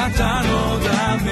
[0.00, 1.30] なたのため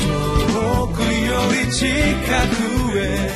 [0.00, 3.30] 遠くより近くへ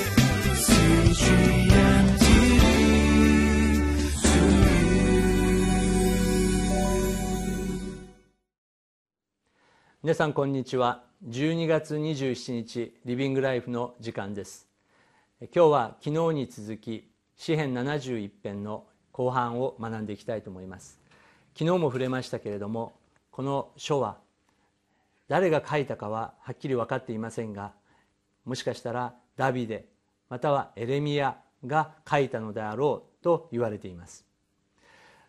[10.02, 11.04] 皆さんこんにちは。
[11.28, 14.66] 12月27日リビングライフの時間です。
[15.40, 20.98] 今日は昨日に続き詩編71編の後半を学んでいきたいと思います。
[21.56, 23.03] 昨日も触れましたけれども
[23.34, 24.18] この書は
[25.26, 27.72] 誰が書いたかははっきり分かっていませんが
[28.44, 29.86] もしかしたらダビデ
[30.28, 34.24] またはエレミアが書いたのであろうと言われています。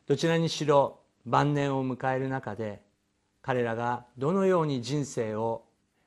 [0.05, 2.83] どちらにしろ晩年を迎える中で
[3.41, 5.63] 彼らがどのように人生を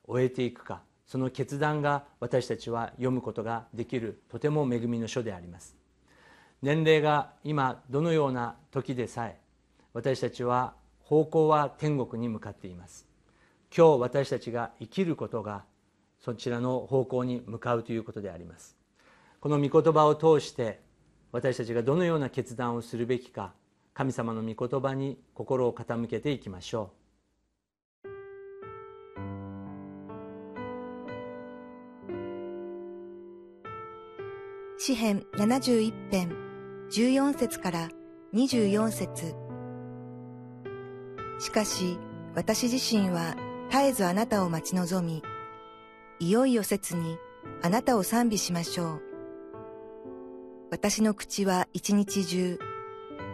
[0.06, 5.74] 終えていくかその決断が私たちは読むことができるとても恵みの書であります。
[6.62, 9.40] 年齢が今どのような時でさえ
[9.94, 10.74] 私たちは
[11.08, 13.06] 方向は天国に向かっています。
[13.74, 15.64] 今日私たちが生きることが
[16.20, 18.76] そちらの方向に向かうということであります。
[19.40, 20.82] この御言葉を通して
[21.32, 23.54] 私たちがどのような決断をするべきか
[23.94, 26.98] 神様の御言葉に心を傾けていきましょう。
[34.78, 36.36] 詩編71編
[36.90, 37.88] 14節から
[38.34, 39.47] 24節。
[41.38, 41.98] しかし
[42.34, 43.36] 私自身は
[43.70, 45.22] 絶えずあなたを待ち望み、
[46.20, 47.18] いよいよ切に
[47.62, 49.02] あなたを賛美しましょう。
[50.70, 52.58] 私の口は一日中、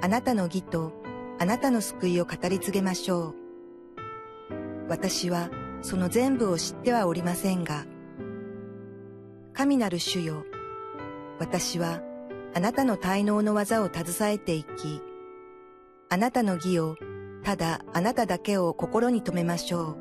[0.03, 0.93] あなたの義と
[1.39, 3.35] あなたの救いを語り継げましょう。
[4.89, 5.51] 私は
[5.83, 7.87] その全部を知ってはおりませんが、
[9.53, 10.45] 神なる主よ、
[11.39, 12.01] 私は
[12.55, 15.01] あなたの滞納の技を携えていき、
[16.11, 16.97] あなたの義を
[17.45, 19.97] ただあなただけを心に留めましょう。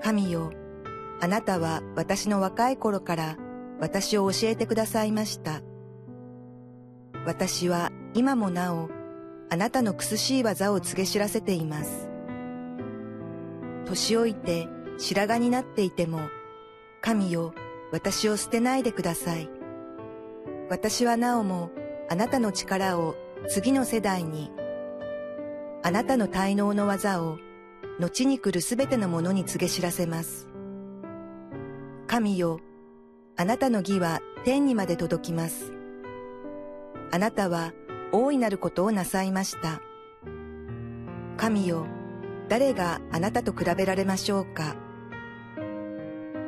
[0.00, 0.52] 神よ、
[1.20, 3.36] あなたは私の若い頃から
[3.80, 5.60] 私を教えてくださいました。
[7.26, 8.88] 私は今もなお、
[9.50, 12.08] あなたの苦しい技を告げ知らせています。
[13.86, 14.68] 年老いて
[14.98, 16.20] 白髪になっていても、
[17.00, 17.54] 神よ、
[17.90, 19.50] 私を捨てないでください。
[20.70, 21.70] 私はなおも
[22.08, 23.16] あなたの力を
[23.48, 24.52] 次の世代に、
[25.82, 27.38] あなたの滞納の技を
[28.00, 30.48] 後に来るすべてのものに告げ知らせます。
[32.06, 32.60] 神よ、
[33.36, 35.72] あなたの義は天にまで届きます。
[37.10, 37.72] あなたは
[38.12, 39.80] 大いなることをなさいました。
[41.36, 41.86] 神よ、
[42.48, 44.74] 誰があなたと比べられましょうか。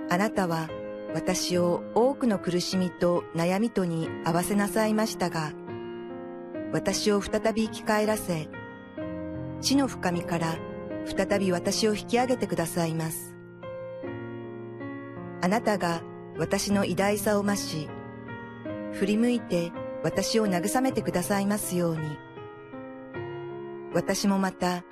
[0.08, 0.68] あなたは
[1.14, 5.52] 私を多くの苦しみと悩みとに合わせなさいましたが、
[6.72, 8.48] 私を再び生き返らせ、
[9.60, 10.56] 地の深みから
[11.06, 13.34] 再び私を引き上げてくださいます。
[15.42, 16.02] あなたが
[16.38, 17.88] 私の偉大さを増し、
[18.92, 19.72] 振り向いて
[20.02, 22.02] 私を慰めてくださいますように。
[23.92, 24.84] 私もまた、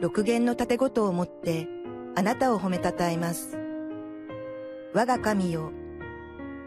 [0.00, 1.68] 六弦の盾ごとを持って
[2.14, 3.58] あなたを褒めたたえます。
[4.94, 5.72] 我が神よ、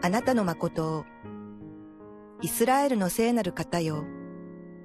[0.02, 1.04] あなたの誠を、
[2.42, 4.04] イスラエルの聖なる方よ、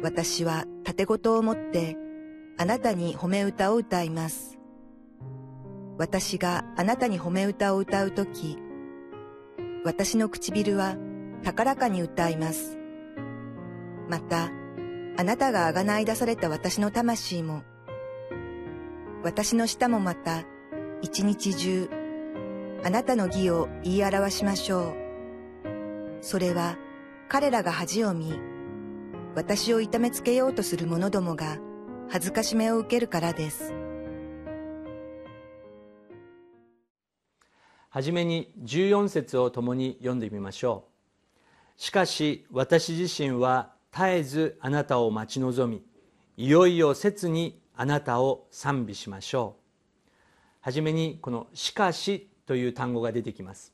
[0.01, 1.97] 私は盾ごとを持って、
[2.57, 4.57] あなたに褒め歌を歌います。
[5.97, 8.57] 私があなたに褒め歌を歌うとき、
[9.83, 10.95] 私の唇は
[11.43, 12.77] 高らかに歌います。
[14.07, 14.51] また、
[15.17, 17.63] あなたがあがない出された私の魂も、
[19.21, 20.43] 私の舌もまた、
[21.01, 21.89] 一日中、
[22.85, 24.95] あなたの義を言い表しましょう。
[26.21, 26.77] それは
[27.27, 28.39] 彼らが恥を見、
[29.35, 31.57] 私を痛めつけようとする者どもが
[32.09, 33.73] 恥ずかしめを受けるからです。
[37.89, 40.85] はじめに14節を共に読んでみましょ
[41.77, 41.81] う。
[41.81, 45.83] しかし私自身は絶えずあなたを待ち望み、
[46.37, 49.65] いよいよ切にあなたを賛美しましょう。
[50.65, 53.71] はじめにこの「しかし」という単語が出てきます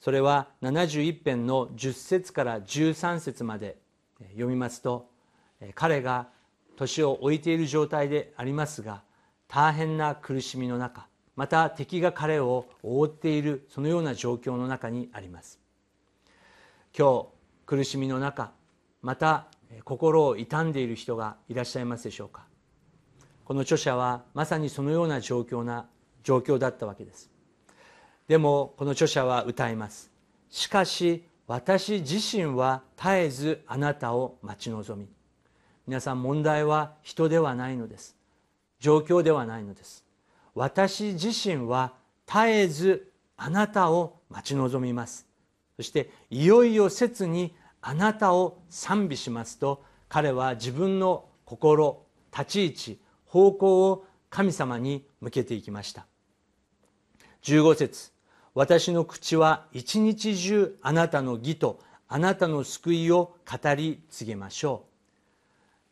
[0.00, 3.78] それは71編の10節から13節まで
[4.30, 5.12] 読みますと
[5.76, 6.28] 彼が
[6.78, 9.02] 年を置いている状態でありますが
[9.48, 15.60] 大変な苦しみの中また敵が彼を覆っているそのような状況の中にあります。
[16.96, 17.26] 今日
[17.64, 18.50] 苦しみの中
[19.02, 19.46] また
[19.84, 22.46] 心を傷んでいる人がいらっしゃいますでしょうか。
[23.44, 25.86] この著者はまさにそのような状況な
[26.24, 27.30] 状況だったわけです。
[28.26, 30.10] でもこの著者は歌います。
[30.50, 35.08] しかし私自身は絶えずあなたを待ち望み
[35.88, 38.14] 皆さん問題は人ではないのです。
[38.78, 40.04] 状況ではないのです。
[40.54, 41.94] 私自身は
[42.26, 45.26] 絶えずあなたを待ち望みます。
[45.76, 52.02] そしていよいよ切にあなたを賛美しますと彼は自分の心
[52.36, 56.04] 立ち位置方向を神様に向けていきました。
[57.44, 58.12] 15節
[58.52, 64.87] 私の口は一日中あなたの義とあなたの救いを語り告げましょう。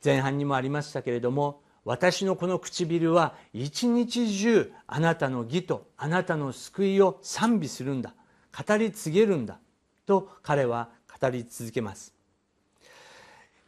[0.06, 8.14] 前半にもありましたけれども私のこの唇は一日中あなたの義とあなたの救いを賛美するんだ
[8.56, 9.58] 語り継げるんだ
[10.06, 12.14] と彼は語り続けます。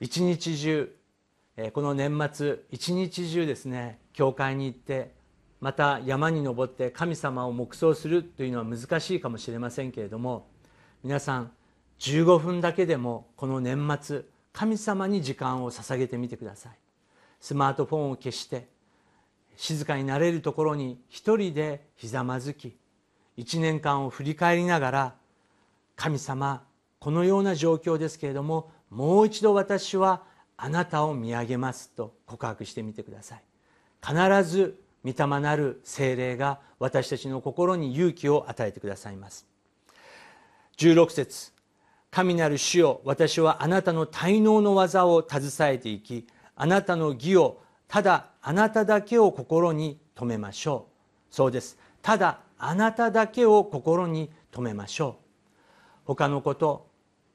[0.00, 0.94] 一日中
[1.72, 5.12] この年末一日中ですね教会に行って
[5.60, 10.46] また山に登って神様を黙想するというのは難しいかもしれませんけれども
[11.02, 11.50] 皆さん
[11.98, 14.22] 15分だけでもこの年末
[14.58, 16.72] 神様に時間を捧げてみてください。
[17.38, 18.66] スマートフォンを消して
[19.54, 22.76] 静かになれるところに一人でひざまずき
[23.36, 25.14] 1年間を振り返りながら
[25.94, 26.64] 神様
[26.98, 30.24] このような状況ですけれどももう一度私は
[30.56, 33.42] あなたを見上げますと告白してみてください。
[34.04, 39.46] 必ず御霊なる精霊が私たちの心に勇気を与えてくださいます。
[40.78, 41.57] 16節。
[42.10, 46.26] 神なる主よ私はあなたの滞納の技を携えていき
[46.56, 50.88] あなたの義をただあなただけを心に留めましょ
[51.30, 51.34] う。
[51.34, 51.78] そうです。
[52.02, 55.24] ただあなただけを心に留めましょう。
[56.04, 56.88] 他のこと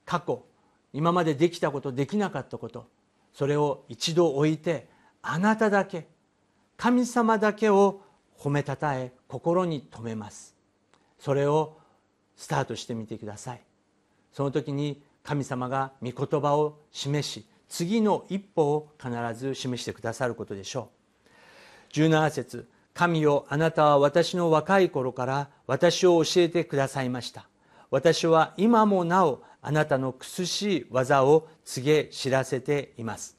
[0.05, 0.45] 過去
[0.91, 2.87] 今までできたことできなかったこと
[3.33, 4.89] それを一度置いて
[5.21, 6.07] あなただけ
[6.75, 8.01] 神様だけを
[8.37, 10.55] 褒めたたえ心に留めます。
[11.19, 11.77] それを
[12.35, 13.61] スタートしてみてください。
[14.33, 21.93] その時に神様が御言葉を示し次の一歩を必ず示してくださることでしょう。
[21.93, 27.47] 17節神よあなたは私の若い頃から私を教えてくださいました。
[27.89, 33.37] 私は今もなおあなたの苦しい技を告げ知らせています。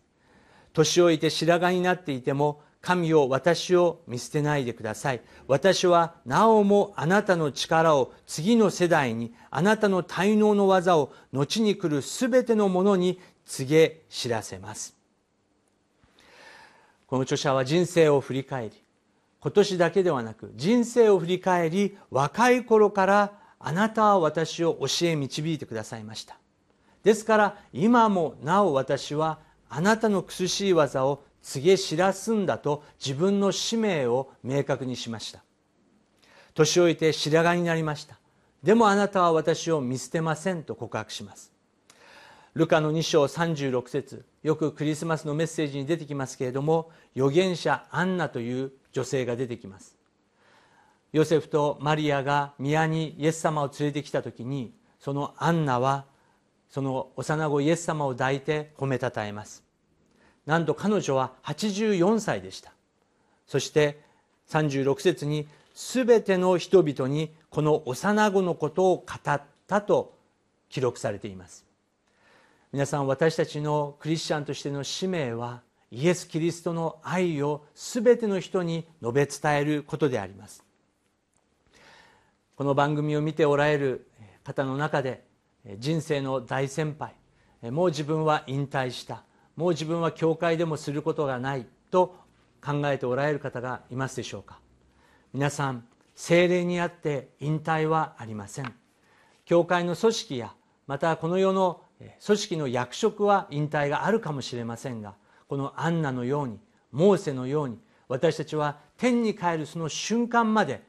[0.73, 5.22] 年老いて白髪になっていても神よ私を見捨てないでください。
[5.48, 14.94] 私はなおもあなたの力を次の世代にあなたの滞納の技を後に来るすべてのものに告げ知らせます。
[17.06, 18.72] この著者は人生を振り返り
[19.40, 26.36] 今年だけではなく人生を振り返り若い頃からあなたは私を教え導いてくださいました。
[27.02, 29.38] ですから今もなお私は
[29.70, 35.44] あなたの苦しい技を告げ知らすんだと自分の使命を明確にしました。
[36.55, 38.19] 年老いて白髪になりました。
[38.62, 41.52] でもあなたは私を見捨てませんと告白します。
[42.55, 49.96] ルカの2章36節よくクリスマスのメッセージに出てきますけれども預言者アンナという女性が出てきます。
[51.12, 56.06] ヨセフとマリアが宮にイエス様を連れてきた時にそのアンナは
[56.70, 59.62] その幼子イエス様を抱いて褒めたたえます。
[60.46, 62.73] なんと彼女は84歳でした。
[63.46, 64.00] そして
[64.49, 70.14] 36節に全ての人々にこの幼子のことを語ったと
[70.69, 71.64] 記録されています。
[72.73, 80.65] 皆さん私たちのクリスチャンとしての使命はイエス・キリストの愛を全ての人に述べ伝えることであります。
[82.56, 84.06] この番組を見ておられる
[84.44, 85.24] 方の中で
[85.79, 87.15] 人生の大先輩
[87.70, 89.22] もう自分は引退した。
[89.56, 92.17] もう自分は教会でもすることがないと
[92.65, 94.58] 考えておられる方がいますでしょうか？
[95.32, 95.84] 皆さん
[96.15, 98.73] 精霊にあって引退はありません。
[99.44, 100.55] 教会の組織や
[100.87, 101.82] またこの世の
[102.25, 105.15] 組織の役職は引退があるかもしれませんが
[105.49, 106.58] このアンナのように
[106.93, 110.82] モーセのように私たちは天に帰るその瞬間まで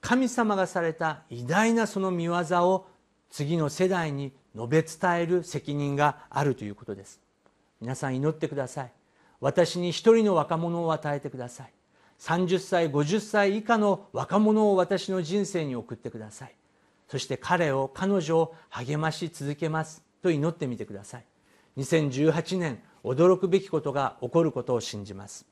[0.00, 2.86] 神様がされた偉大なその見業を
[3.30, 7.20] 次の世代に述べ伝える責任があるということです。
[7.80, 8.92] 皆さん祈ってください。
[9.40, 11.72] 私に一人の若者を与えてください。
[12.18, 16.54] 30歳50歳以下の若者を私の人生に送ってください。
[17.08, 20.02] そして彼を彼女を励まし続けます。
[20.22, 21.24] と祈ってみてください。
[21.76, 25.46] 2018年驚くべきことが起こることを信じます。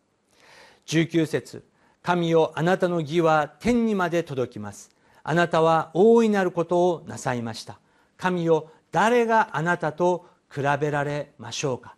[0.86, 1.64] 19節
[2.02, 4.90] 神よあなたの義は天にまで届きます。
[5.22, 7.78] あなたは大いなることをなさいました。
[8.16, 11.96] 神よ誰があなたと比べられましょうか。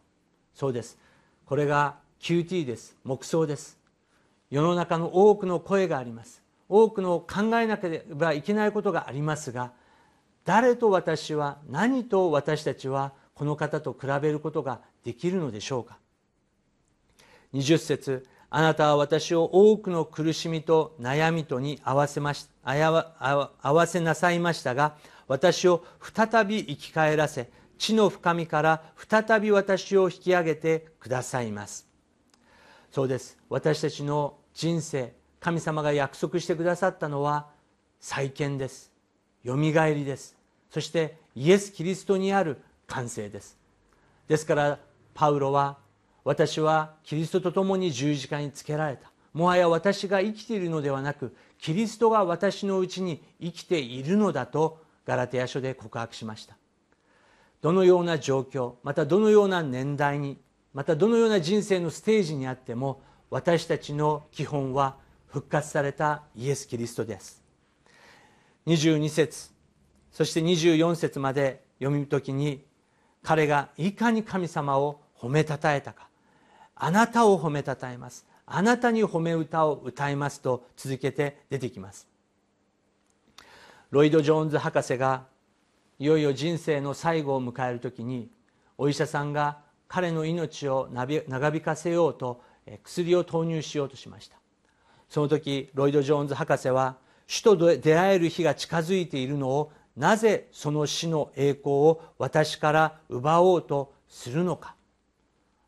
[0.57, 0.99] そうです。
[1.45, 2.97] これが QT です。
[3.05, 3.79] 黙想です。
[4.51, 6.43] 世の中の多くの声があります。
[6.69, 9.73] 多くの考えなければいけないことがありますが
[10.45, 15.99] 誰と私は何と私たちはこの方と比べることができるのでしょうか
[17.55, 24.97] ？20節あなたは私を多くの苦しみと悩みとに合わせましあや合わせなさいましたが
[25.29, 31.87] 私を再び生き返らせ地の深みから再び私を引き上げてくださいます。
[32.91, 33.39] そうです。
[33.49, 37.49] 私たちの人生神様が約束してくださったのは
[38.01, 38.93] 再建です。
[39.43, 40.37] よみがえりです。
[40.71, 43.59] そしてイエス・キリストにある完成です。
[44.29, 44.79] ですから
[45.15, 45.79] パウロは
[46.25, 49.11] 私はキリストと共に十字架につけられた。
[49.33, 56.57] もはや私が生きているのではなくキリストが私のうちに生きているのだとガラテヤ書で告白しました。
[57.67, 60.39] どのような状況またどのような年代に
[60.73, 67.43] またどのような人生のステージにあっても私たちの基本は復活されたイエス・キリストです。
[68.69, 69.51] 22節
[70.13, 72.65] そして24節まで読み時に
[73.25, 76.07] 彼がいかに神様を褒めたたえたか。
[76.77, 78.27] あなたを褒めたたえます。
[78.47, 82.07] あなたに褒め歌を歌いますと続けて出てきます。
[83.91, 85.25] ロイド・ジョーンズ博士が
[85.99, 88.29] いよいよ人生の最後を迎える時に
[88.77, 92.43] お医者さんが彼の命を長引かせようと
[92.83, 94.37] 薬を投入しようとしました。
[95.09, 104.75] その時ロイド・ジョーンズ博士は死と出会える日が近づいているのをなぜその死の栄光を私から奪おうとするのか。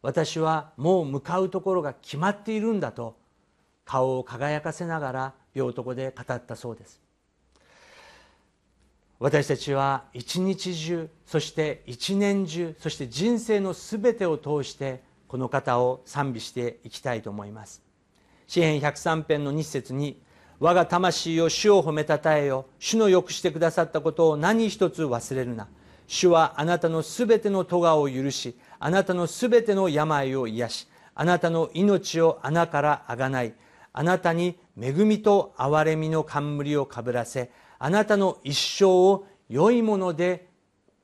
[0.03, 3.17] 私はもう向かうところが決まっているんだと
[3.85, 7.01] 顔を輝かせながら病床で語ったそうです。
[9.21, 17.83] 私たちは一日中そして一年中そして人生のすべてを通してこの方を賛美していきたいと思います。
[18.47, 20.23] 詩編103編の日節に
[20.61, 22.67] 我が魂を主を褒めたたえよ。
[22.79, 25.69] 主のよくしてくださったことを何一つ忘れるな。
[26.07, 33.53] 主はあなたのすべての咎を許しあなたのすべての病を癒しあなたの命を穴からあがない。
[33.93, 40.49] あなたに恵みと憐れみの冠をかぶらせあなたの一生を良いもので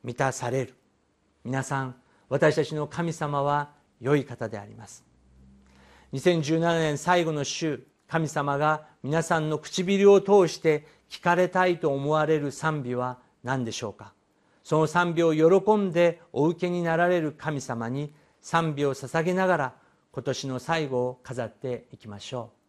[0.03, 0.75] 満たされる。
[1.45, 1.95] 皆さん
[2.29, 5.05] 私たちの神様は良い方であります。
[6.13, 14.13] 2017年最後の週神様が皆さんの唇を通して聞かれたいと思われる賛美は何でしょうか？
[14.63, 19.75] その賛美を喜んでお受けになられる神様に賛美を捧げながら
[20.13, 22.64] 今年の最後を飾っていきましょう。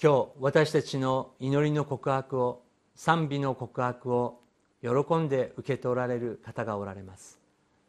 [0.00, 2.62] 今日私たちの祈りの告白を
[2.94, 4.40] 賛美の告白を
[4.80, 7.40] 喜んで受け取られる方がおられます。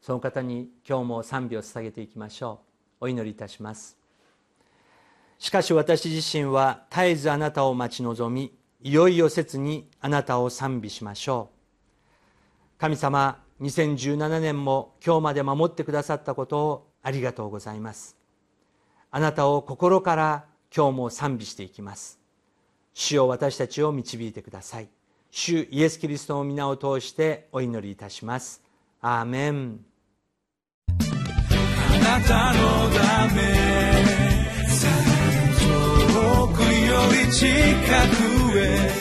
[0.02, 2.62] その方に今日も賛美を捧げていきましょ
[3.02, 3.06] う。
[3.06, 3.96] お祈りいたします。
[5.38, 12.80] しかし私自身は絶えずあなたを待ち望みいよいよ切にあなたを賛美しましょう。
[12.80, 18.18] 神様2017年も今日まで守ってくださったことをありがとうございます。
[19.12, 22.20] あなたを心から今日も賛美していきます。
[22.94, 24.90] 主を私たちを導いてください。
[25.32, 28.62] 主イエス・キリストの皆を通してお祈りいたします。
[29.02, 29.80] アーメン。
[30.88, 30.94] あ
[32.00, 33.42] なたのため
[35.60, 36.68] 遠くよ
[37.26, 37.48] り近
[38.52, 39.00] くへ。